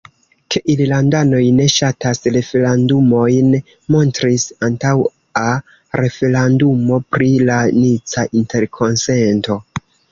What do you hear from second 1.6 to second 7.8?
ŝatas referendumojn, montris antaŭa referendumo pri la